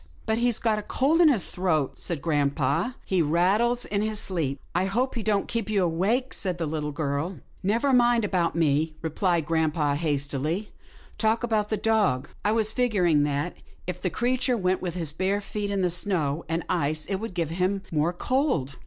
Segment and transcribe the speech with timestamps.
[0.25, 4.59] "But he's got a cold in his throat," said grampa," he rattles in his sleep."
[4.73, 7.37] I hope he don't keep you awake," said the little girl."
[7.71, 10.71] Never mind about me," replied grampa, hastily."
[11.19, 12.29] Talk about the dog.
[12.43, 13.53] I was figuring that,
[13.85, 17.35] if the creature went with his bare feet in the snow and ice, it would
[17.35, 18.77] give him more cold."